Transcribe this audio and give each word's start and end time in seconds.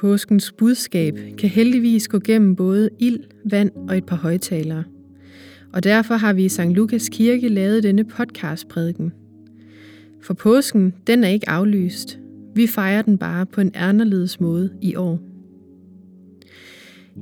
Påskens 0.00 0.52
budskab 0.52 1.18
kan 1.38 1.48
heldigvis 1.48 2.08
gå 2.08 2.18
gennem 2.18 2.56
både 2.56 2.90
ild, 2.98 3.20
vand 3.44 3.70
og 3.88 3.96
et 3.96 4.04
par 4.04 4.16
højtalere. 4.16 4.84
Og 5.72 5.84
derfor 5.84 6.14
har 6.14 6.32
vi 6.32 6.44
i 6.44 6.48
St. 6.48 6.60
Lukas 6.60 7.08
Kirke 7.08 7.48
lavet 7.48 7.82
denne 7.82 8.04
podcastprædiken. 8.04 9.12
For 10.22 10.34
påsken, 10.34 10.94
den 11.06 11.24
er 11.24 11.28
ikke 11.28 11.48
aflyst. 11.48 12.18
Vi 12.54 12.66
fejrer 12.66 13.02
den 13.02 13.18
bare 13.18 13.46
på 13.46 13.60
en 13.60 13.72
anderledes 13.74 14.40
måde 14.40 14.70
i 14.82 14.94
år. 14.94 15.20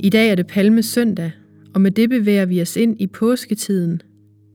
I 0.00 0.08
dag 0.08 0.30
er 0.30 0.34
det 0.34 0.46
Palme 0.46 0.82
søndag, 0.82 1.32
og 1.74 1.80
med 1.80 1.90
det 1.90 2.10
bevæger 2.10 2.46
vi 2.46 2.62
os 2.62 2.76
ind 2.76 3.00
i 3.00 3.06
påsketiden, 3.06 4.02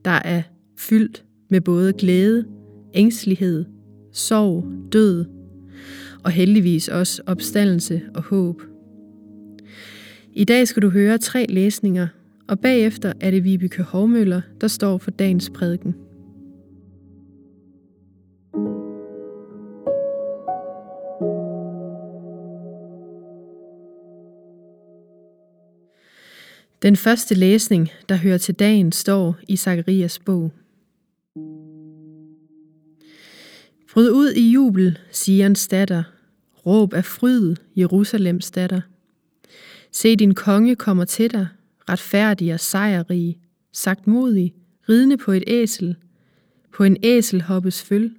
der 0.05 0.11
er 0.11 0.41
fyldt 0.77 1.23
med 1.49 1.61
både 1.61 1.93
glæde, 1.93 2.45
ængstelighed, 2.93 3.65
sorg, 4.11 4.65
død 4.91 5.25
og 6.23 6.31
heldigvis 6.31 6.87
også 6.87 7.21
opstandelse 7.25 8.01
og 8.15 8.23
håb. 8.23 8.61
I 10.33 10.43
dag 10.43 10.67
skal 10.67 10.81
du 10.81 10.89
høre 10.89 11.17
tre 11.17 11.45
læsninger, 11.49 12.07
og 12.47 12.59
bagefter 12.59 13.13
er 13.21 13.31
det 13.31 13.43
Vibeke 13.43 13.83
Hovmøller, 13.83 14.41
der 14.61 14.67
står 14.67 14.97
for 14.97 15.11
dagens 15.11 15.49
prædiken. 15.49 15.95
Den 26.83 26.95
første 26.95 27.35
læsning, 27.35 27.89
der 28.09 28.15
hører 28.15 28.37
til 28.37 28.55
dagen, 28.55 28.91
står 28.91 29.35
i 29.47 29.55
Zakarias 29.55 30.19
bog. 30.19 30.51
Bryd 33.93 34.09
ud 34.09 34.31
i 34.31 34.51
jubel, 34.51 34.99
Sions 35.11 35.67
datter. 35.67 36.03
Råb 36.65 36.93
af 36.93 37.05
fryd, 37.05 37.55
Jerusalems 37.75 38.51
datter. 38.51 38.81
Se, 39.91 40.15
din 40.15 40.35
konge 40.35 40.75
kommer 40.75 41.05
til 41.05 41.31
dig, 41.31 41.47
retfærdig 41.89 42.53
og 42.53 42.59
sejrrig, 42.59 43.39
sagt 43.73 44.07
modig, 44.07 44.53
ridende 44.89 45.17
på 45.17 45.31
et 45.31 45.43
æsel, 45.47 45.95
på 46.73 46.83
en 46.83 46.97
æselhoppes 47.03 47.83
føl. 47.83 48.15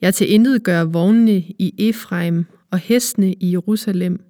Jeg 0.00 0.14
til 0.14 0.32
intet 0.32 0.62
gør 0.62 0.84
vognene 0.84 1.38
i 1.38 1.74
Efraim 1.78 2.44
og 2.70 2.78
hestene 2.78 3.32
i 3.32 3.52
Jerusalem. 3.52 4.24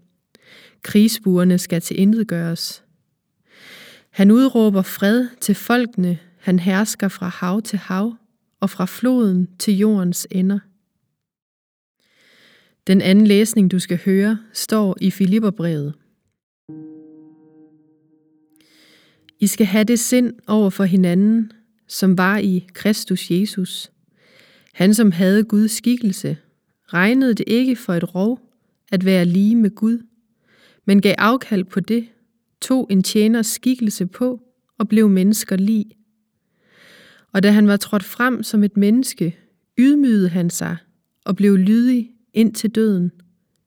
Krigsbuerne 0.83 1.59
skal 1.59 1.81
til 1.81 2.01
intet 2.01 2.29
gøres. 2.29 2.85
Han 4.11 4.31
udråber 4.31 4.83
fred 4.83 5.27
til 5.41 5.55
folkene, 5.55 6.19
han 6.39 6.59
hersker 6.59 7.09
fra 7.09 7.29
hav 7.29 7.63
til 7.63 7.79
hav 7.79 8.17
og 8.63 8.71
fra 8.71 8.85
floden 8.87 9.49
til 9.59 9.79
jordens 9.79 10.27
ender. 10.31 10.59
Den 12.87 13.01
anden 13.01 13.27
læsning, 13.27 13.71
du 13.71 13.79
skal 13.79 13.99
høre, 14.05 14.39
står 14.53 14.97
i 15.01 15.11
Filipperbrevet. 15.11 15.95
I 19.41 19.47
skal 19.47 19.67
have 19.67 19.85
det 19.85 19.99
sind 19.99 20.35
over 20.47 20.71
for 20.71 20.85
hinanden, 20.85 21.53
som 21.89 22.19
var 22.19 22.39
i 22.39 22.67
Kristus 22.75 23.31
Jesus. 23.31 23.93
Han, 24.75 24.95
som 24.95 25.13
havde 25.13 25.45
Guds 25.45 25.73
skikkelse, 25.73 26.37
regnede 26.87 27.35
det 27.35 27.45
ikke 27.47 27.77
for 27.77 27.95
et 27.95 28.15
rov 28.15 28.41
at 28.93 29.05
være 29.05 29.25
lige 29.25 29.57
med 29.57 29.71
Gud, 29.71 29.99
men 30.85 31.01
gav 31.01 31.15
afkald 31.19 31.65
på 31.65 31.81
det, 31.81 32.09
tog 32.61 32.87
en 32.91 33.03
tjeners 33.03 33.47
skikkelse 33.47 34.07
på 34.07 34.41
og 34.79 34.89
blev 34.89 35.09
mennesker 35.09 35.57
lig. 35.57 35.87
Og 37.33 37.43
da 37.43 37.51
han 37.51 37.67
var 37.67 37.77
trådt 37.77 38.05
frem 38.05 38.43
som 38.43 38.65
et 38.65 38.77
menneske, 38.77 39.37
ydmygede 39.79 40.29
han 40.29 40.51
sig 40.51 40.77
og 41.25 41.37
blev 41.37 41.57
lydig 41.57 42.11
ind 42.35 42.55
til 42.55 42.71
døden, 42.71 43.13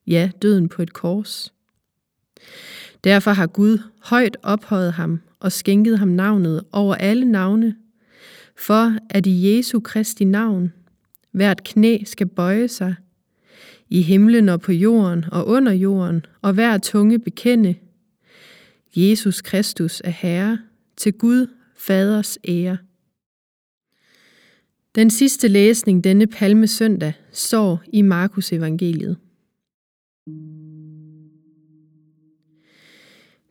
ja, 0.08 0.32
døden 0.42 0.70
på 0.70 0.82
et 0.82 0.94
kors. 0.94 1.54
Derfor 3.04 3.32
har 3.32 3.48
Gud 3.48 3.78
højt 4.04 4.38
ophøjet 4.44 4.94
ham 4.94 5.22
og 5.40 5.52
skænket 5.52 6.00
ham 6.00 6.08
navnet 6.08 6.64
over 6.72 6.96
alle 6.96 7.26
navne, 7.26 7.76
for 8.58 8.98
at 9.10 9.26
i 9.26 9.58
Jesu 9.58 9.80
Kristi 9.80 10.24
navn 10.24 10.74
hvert 11.32 11.64
knæ 11.64 11.98
skal 12.06 12.28
bøje 12.28 12.68
sig, 12.68 12.96
i 13.90 14.02
himlen 14.02 14.50
og 14.50 14.62
på 14.62 14.72
jorden 14.72 15.26
og 15.32 15.48
under 15.48 15.72
jorden, 15.72 16.26
og 16.42 16.54
hver 16.54 16.78
tunge 16.78 17.20
bekende, 17.20 17.76
Jesus 18.96 19.42
Kristus 19.42 20.02
er 20.06 20.10
Herre, 20.10 20.60
til 20.98 21.14
Gud 21.14 21.48
Faders 21.78 22.38
ære. 22.48 22.78
Den 24.96 25.10
sidste 25.10 25.48
læsning 25.48 26.04
denne 26.04 26.28
palmesøndag 26.28 27.14
står 27.32 27.84
i 27.94 28.02
Markus 28.02 28.54
evangeliet. 28.54 29.18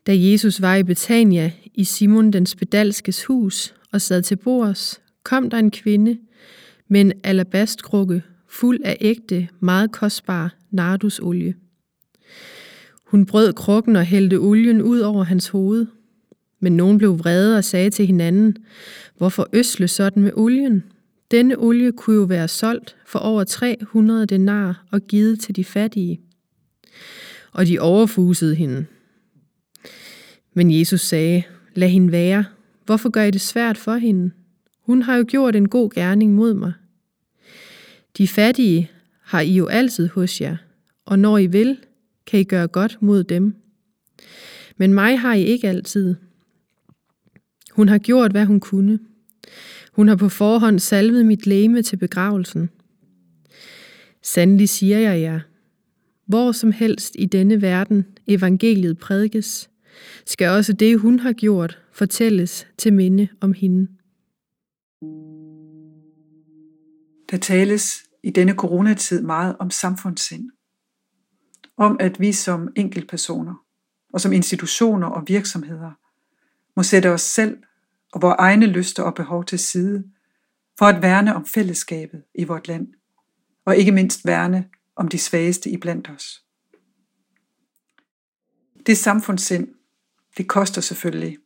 Da 0.07 0.19
Jesus 0.19 0.63
var 0.63 0.75
i 0.77 0.83
Betania 0.83 1.53
i 1.75 1.85
Simon 1.85 2.31
den 2.33 2.47
spedalskes 2.47 3.25
hus 3.25 3.75
og 3.93 4.01
sad 4.01 4.23
til 4.23 4.37
bords, 4.37 5.01
kom 5.23 5.51
der 5.51 5.59
en 5.59 5.71
kvinde 5.71 6.19
med 6.89 7.01
en 7.01 7.13
alabastkrukke 7.25 8.23
fuld 8.49 8.81
af 8.85 8.97
ægte, 9.01 9.49
meget 9.61 9.93
kostbar 9.93 10.55
nardusolie. 10.71 11.55
Hun 13.07 13.27
brød 13.27 13.53
krukken 13.53 13.97
og 13.97 14.05
hældte 14.05 14.39
olien 14.39 14.83
ud 14.83 15.01
over 15.01 15.25
hans 15.25 15.49
hoved. 15.49 15.87
Men 16.61 16.77
nogen 16.77 16.99
blev 16.99 17.19
vrede 17.19 17.59
og 17.59 17.65
sagde 17.65 17.91
til 17.91 18.07
hinanden, 18.07 18.57
hvorfor 19.17 19.49
øsle 19.53 19.89
sådan 19.89 20.23
med 20.23 20.33
olien? 20.35 20.85
Denne 21.31 21.59
olie 21.59 21.93
kunne 21.93 22.17
jo 22.17 22.23
være 22.23 22.49
solgt 22.49 22.97
for 23.07 23.19
over 23.19 23.45
300 23.45 24.27
denar 24.27 24.85
og 24.91 25.01
givet 25.01 25.41
til 25.41 25.57
de 25.57 25.65
fattige. 25.65 26.21
Og 27.53 27.67
de 27.67 27.79
overfusede 27.79 28.55
hende. 28.55 28.87
Men 30.55 30.79
Jesus 30.79 31.01
sagde, 31.01 31.43
lad 31.75 31.89
hende 31.89 32.13
være. 32.13 32.45
Hvorfor 32.85 33.11
gør 33.11 33.23
I 33.23 33.31
det 33.31 33.41
svært 33.41 33.79
for 33.79 33.95
hende? 33.95 34.31
Hun 34.81 35.03
har 35.03 35.17
jo 35.17 35.25
gjort 35.29 35.57
en 35.57 35.69
god 35.69 35.91
gerning 35.91 36.35
mod 36.35 36.55
mig. 36.55 36.73
De 38.19 38.29
fattige 38.29 38.91
har 39.23 39.41
I 39.41 39.55
jo 39.55 39.67
altid 39.67 40.09
hos 40.09 40.41
jer, 40.41 40.57
og 41.05 41.19
når 41.19 41.39
I 41.39 41.47
vil, 41.47 41.79
kan 42.27 42.41
I 42.41 42.45
gøre 42.45 42.69
godt 42.69 43.03
mod 43.03 43.25
dem. 43.25 43.55
Men 44.77 44.95
mig 44.95 45.19
har 45.19 45.35
I 45.35 45.43
ikke 45.43 45.69
altid. 45.69 46.15
Hun 47.73 47.89
har 47.89 47.99
gjort, 47.99 48.31
hvad 48.31 48.45
hun 48.45 48.61
kunne. 48.61 48.99
Hun 49.93 50.09
har 50.09 50.17
på 50.17 50.29
forhånd 50.29 50.79
salvet 50.79 51.27
mit 51.27 51.47
læme 51.47 51.83
til 51.83 51.97
begravelsen. 51.97 52.71
Sandelig 54.23 54.69
siger 54.69 54.99
jeg 54.99 55.21
jer, 55.21 55.41
hvor 56.27 56.53
som 56.53 56.73
helst 56.73 57.17
i 57.19 57.27
denne 57.27 57.63
verden 57.63 58.07
evangeliet 58.27 58.99
prædikes, 58.99 59.71
skal 60.27 60.49
også 60.49 60.73
det, 60.73 61.01
hun 61.01 61.19
har 61.19 61.33
gjort, 61.33 61.79
fortælles 61.93 62.67
til 62.79 62.93
minde 62.93 63.29
om 63.41 63.53
hende. 63.53 63.89
Der 67.31 67.37
tales 67.37 68.05
i 68.23 68.31
denne 68.31 68.53
coronatid 68.53 69.23
meget 69.23 69.57
om 69.59 69.71
samfundssind. 69.71 70.51
Om 71.77 71.97
at 72.01 72.21
vi 72.21 72.33
som 72.33 72.69
enkeltpersoner 72.77 73.55
og 74.13 74.21
som 74.21 74.33
institutioner 74.33 75.07
og 75.07 75.25
virksomheder 75.27 75.91
må 76.77 76.83
sætte 76.83 77.11
os 77.11 77.23
selv 77.23 77.57
og 78.15 78.23
vores 78.23 78.37
egne 78.39 78.67
lyster 78.67 79.03
og 79.03 79.15
behov 79.15 79.45
til 79.45 79.59
side, 79.59 80.05
for 80.79 80.87
at 80.87 81.03
værne 81.03 81.35
om 81.35 81.47
fællesskabet 81.47 82.23
i 82.35 82.45
vort 82.45 82.69
land, 82.69 82.89
og 83.67 83.77
ikke 83.77 83.93
mindst 83.93 84.27
værne 84.27 84.69
om 84.97 85.09
de 85.09 85.19
svageste 85.19 85.71
i 85.71 85.77
blandt 85.77 86.11
os. 86.11 86.45
Det 88.87 88.99
samfundssind, 88.99 89.69
det 90.37 90.49
koster 90.49 90.81
selvfølgelig. 90.81 91.39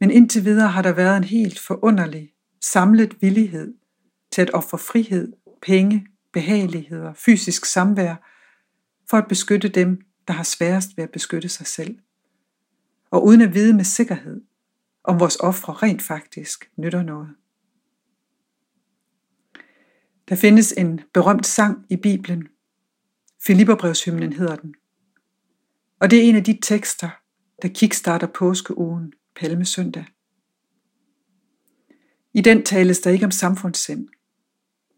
Men 0.00 0.10
indtil 0.10 0.44
videre 0.44 0.68
har 0.68 0.82
der 0.82 0.92
været 0.92 1.16
en 1.16 1.24
helt 1.24 1.58
forunderlig, 1.58 2.32
samlet 2.60 3.22
villighed 3.22 3.74
til 4.32 4.42
at 4.42 4.54
ofre 4.54 4.78
frihed, 4.78 5.32
penge, 5.62 6.06
behageligheder, 6.32 7.12
fysisk 7.14 7.64
samvær, 7.64 8.14
for 9.10 9.16
at 9.16 9.28
beskytte 9.28 9.68
dem, 9.68 10.00
der 10.28 10.34
har 10.34 10.42
sværest 10.42 10.88
ved 10.96 11.04
at 11.04 11.10
beskytte 11.10 11.48
sig 11.48 11.66
selv. 11.66 11.98
Og 13.10 13.24
uden 13.24 13.40
at 13.40 13.54
vide 13.54 13.74
med 13.74 13.84
sikkerhed, 13.84 14.40
om 15.04 15.20
vores 15.20 15.36
ofre 15.36 15.72
rent 15.72 16.02
faktisk 16.02 16.70
nytter 16.76 17.02
noget. 17.02 17.28
Der 20.28 20.36
findes 20.36 20.72
en 20.72 21.00
berømt 21.14 21.46
sang 21.46 21.86
i 21.88 21.96
Bibelen. 21.96 22.48
Filipperbrevshymnen 23.46 24.32
hedder 24.32 24.56
den. 24.56 24.74
Og 26.00 26.10
det 26.10 26.18
er 26.18 26.22
en 26.22 26.36
af 26.36 26.44
de 26.44 26.58
tekster, 26.62 27.10
der 27.62 27.68
kickstarter 27.68 28.26
påskeugen 28.26 29.12
Palmesøndag. 29.36 30.04
I 32.34 32.40
den 32.40 32.64
tales 32.64 33.00
der 33.00 33.10
ikke 33.10 33.24
om 33.24 33.30
samfundssind, 33.30 34.08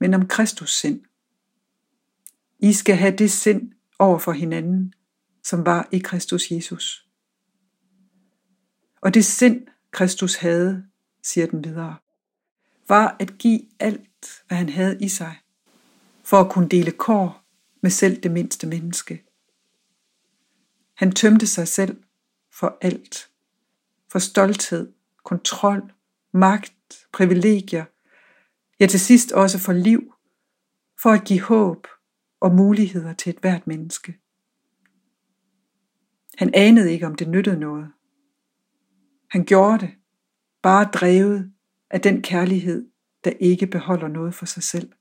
men 0.01 0.15
om 0.15 0.29
Kristus 0.29 0.81
sind. 0.81 1.01
I 2.59 2.73
skal 2.73 2.97
have 2.97 3.17
det 3.17 3.31
sind 3.31 3.73
over 3.99 4.19
for 4.19 4.33
hinanden, 4.33 4.95
som 5.43 5.67
var 5.67 5.89
i 5.93 5.99
Kristus 5.99 6.51
Jesus. 6.51 7.09
Og 9.01 9.15
det 9.15 9.25
sind, 9.25 9.67
Kristus 9.93 10.37
havde, 10.37 10.85
siger 11.23 11.47
den 11.47 11.65
videre, 11.65 11.97
var 12.89 13.17
at 13.21 13.39
give 13.39 13.61
alt, 13.81 14.43
hvad 14.49 14.59
han 14.59 14.69
havde 14.69 14.99
i 15.01 15.09
sig, 15.09 15.39
for 16.25 16.41
at 16.41 16.53
kunne 16.53 16.69
dele 16.69 16.91
kår 16.91 17.45
med 17.81 17.91
selv 17.91 18.23
det 18.23 18.31
mindste 18.31 18.67
menneske, 18.67 19.25
Han 20.95 21.13
tømte 21.13 21.47
sig 21.47 21.69
selv 21.69 22.03
for 22.53 22.79
alt. 22.81 23.31
For 24.09 24.19
stolthed, 24.19 24.93
kontrol, 25.25 25.93
magt, 26.33 27.07
privilegier, 27.13 27.85
ja 28.81 28.87
til 28.87 29.01
sidst 29.01 29.33
også 29.33 29.59
for 29.59 29.73
liv, 29.73 30.15
for 31.03 31.11
at 31.11 31.25
give 31.25 31.41
håb 31.41 31.87
og 32.41 32.55
muligheder 32.55 33.13
til 33.15 33.31
et 33.31 33.39
hvert 33.39 33.67
menneske. 33.67 34.19
Han 36.39 36.51
anede 36.55 36.93
ikke, 36.93 37.07
om 37.07 37.15
det 37.15 37.29
nyttede 37.29 37.61
noget. 37.61 37.93
Han 39.33 39.45
gjorde 39.45 39.87
det, 39.87 39.95
bare 40.63 40.85
drevet 40.85 41.53
af 41.91 42.01
den 42.01 42.23
kærlighed, 42.23 42.89
der 43.25 43.31
ikke 43.31 43.67
beholder 43.67 44.09
noget 44.09 44.35
for 44.35 44.47
sig 44.47 44.63
selv. 44.63 44.93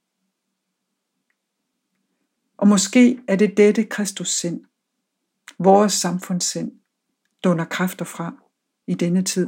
Og 2.57 2.67
måske 2.67 3.19
er 3.27 3.35
det 3.35 3.57
dette 3.57 3.83
Kristus 3.83 4.29
sind, 4.29 4.65
vores 5.59 5.93
samfundssind, 5.93 6.71
dunder 7.43 7.65
kræfter 7.65 8.05
fra 8.05 8.35
i 8.87 8.93
denne 8.93 9.21
tid. 9.23 9.47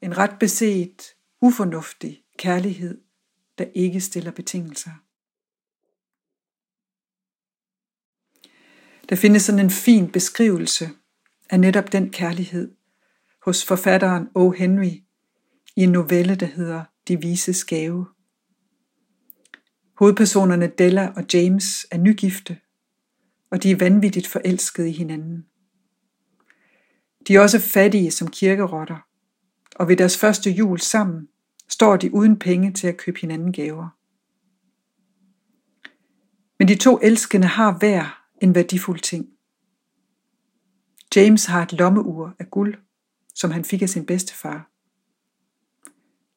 En 0.00 0.18
ret 0.18 0.36
beset, 0.40 1.02
ufornuftig 1.40 2.24
kærlighed, 2.38 3.00
der 3.58 3.64
ikke 3.74 4.00
stiller 4.00 4.30
betingelser. 4.30 4.90
Der 9.08 9.16
findes 9.16 9.42
sådan 9.42 9.64
en 9.64 9.70
fin 9.70 10.12
beskrivelse 10.12 10.90
af 11.50 11.60
netop 11.60 11.92
den 11.92 12.12
kærlighed 12.12 12.74
hos 13.44 13.64
forfatteren 13.64 14.28
O. 14.34 14.50
Henry 14.50 15.02
i 15.76 15.82
en 15.82 15.92
novelle, 15.92 16.34
der 16.34 16.46
hedder 16.46 16.84
De 17.08 17.20
vise 17.20 17.54
gave. 17.66 18.06
Hovedpersonerne 19.98 20.66
Della 20.66 21.12
og 21.16 21.24
James 21.34 21.86
er 21.90 21.98
nygifte, 21.98 22.58
og 23.50 23.62
de 23.62 23.70
er 23.70 23.76
vanvittigt 23.76 24.26
forelskede 24.26 24.88
i 24.88 24.92
hinanden. 24.92 25.46
De 27.28 27.34
er 27.34 27.40
også 27.40 27.60
fattige 27.60 28.10
som 28.10 28.28
kirkerotter, 28.28 29.06
og 29.76 29.88
ved 29.88 29.96
deres 29.96 30.18
første 30.18 30.50
jul 30.50 30.80
sammen 30.80 31.28
står 31.68 31.96
de 31.96 32.14
uden 32.14 32.38
penge 32.38 32.72
til 32.72 32.86
at 32.86 32.96
købe 32.96 33.20
hinanden 33.20 33.52
gaver. 33.52 33.88
Men 36.58 36.68
de 36.68 36.74
to 36.74 36.98
elskende 37.02 37.46
har 37.46 37.78
hver 37.78 38.24
en 38.42 38.54
værdifuld 38.54 39.00
ting. 39.00 39.28
James 41.16 41.44
har 41.44 41.62
et 41.62 41.72
lommeur 41.72 42.34
af 42.38 42.50
guld, 42.50 42.74
som 43.34 43.50
han 43.50 43.64
fik 43.64 43.82
af 43.82 43.88
sin 43.88 44.06
bedstefar. 44.06 44.70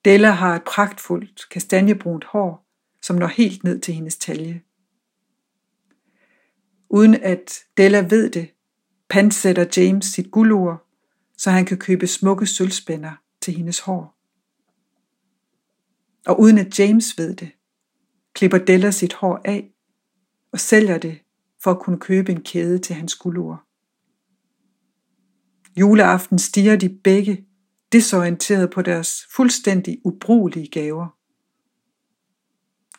Della 0.05 0.31
har 0.31 0.55
et 0.55 0.63
pragtfuldt 0.63 1.49
kastanjebrunt 1.49 2.23
hår, 2.23 2.67
som 3.01 3.15
når 3.15 3.27
helt 3.27 3.63
ned 3.63 3.79
til 3.79 3.93
hendes 3.93 4.17
talje. 4.17 4.61
Uden 6.89 7.15
at 7.15 7.59
Della 7.77 7.99
ved 8.09 8.29
det, 8.29 8.49
pansætter 9.09 9.65
James 9.77 10.05
sit 10.05 10.31
guldur, 10.31 10.83
så 11.37 11.51
han 11.51 11.65
kan 11.65 11.77
købe 11.77 12.07
smukke 12.07 12.45
sølvspænder 12.45 13.11
til 13.41 13.53
hendes 13.53 13.79
hår. 13.79 14.17
Og 16.25 16.39
uden 16.39 16.57
at 16.57 16.79
James 16.79 17.17
ved 17.17 17.35
det, 17.35 17.51
klipper 18.33 18.57
Della 18.57 18.91
sit 18.91 19.13
hår 19.13 19.41
af 19.45 19.73
og 20.51 20.59
sælger 20.59 20.97
det 20.97 21.19
for 21.63 21.71
at 21.71 21.79
kunne 21.79 21.99
købe 21.99 22.31
en 22.31 22.43
kæde 22.43 22.79
til 22.79 22.95
hans 22.95 23.15
guldur. 23.15 23.66
Juleaften 25.79 26.39
stiger 26.39 26.75
de 26.75 26.89
begge 27.03 27.45
desorienteret 27.91 28.69
på 28.69 28.81
deres 28.81 29.27
fuldstændig 29.35 29.97
ubrugelige 30.03 30.67
gaver. 30.67 31.07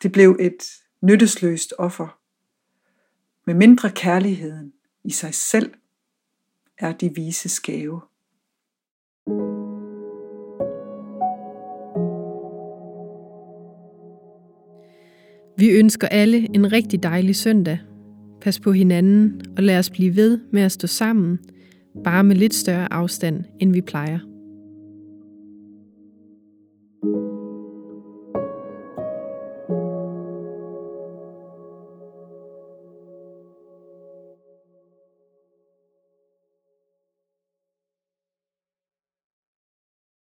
Det 0.03 0.11
blev 0.11 0.37
et 0.39 0.63
nyttesløst 1.01 1.73
offer. 1.77 2.19
Med 3.47 3.55
mindre 3.55 3.89
kærligheden 3.89 4.73
i 5.03 5.11
sig 5.11 5.33
selv 5.33 5.73
er 6.77 6.93
de 6.93 7.11
vise 7.15 7.61
gave. 7.63 8.01
Vi 15.57 15.69
ønsker 15.69 16.07
alle 16.07 16.55
en 16.55 16.71
rigtig 16.71 17.03
dejlig 17.03 17.35
søndag. 17.35 17.79
Pas 18.41 18.59
på 18.59 18.71
hinanden 18.71 19.41
og 19.57 19.63
lad 19.63 19.79
os 19.79 19.89
blive 19.89 20.15
ved 20.15 20.39
med 20.51 20.61
at 20.61 20.71
stå 20.71 20.87
sammen, 20.87 21.39
bare 22.03 22.23
med 22.23 22.35
lidt 22.35 22.53
større 22.53 22.93
afstand, 22.93 23.43
end 23.59 23.73
vi 23.73 23.81
plejer. 23.81 24.28